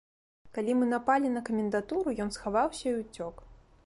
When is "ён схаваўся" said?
2.25-2.85